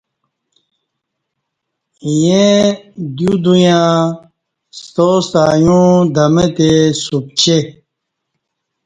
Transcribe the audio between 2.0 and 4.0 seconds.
ییں دیو دُویاں